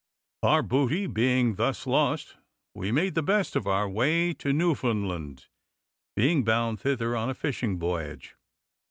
Our 0.41 0.63
booty 0.63 1.05
being 1.05 1.57
thus 1.57 1.85
lost, 1.85 2.35
we 2.73 2.91
made 2.91 3.13
the 3.13 3.21
best 3.21 3.55
of 3.55 3.67
our 3.67 3.87
way 3.87 4.33
to 4.33 4.51
Newfoundland, 4.51 5.45
being 6.15 6.43
bound 6.43 6.79
thither 6.79 7.15
on 7.15 7.29
a 7.29 7.35
fishing 7.35 7.77
voyage. 7.77 8.35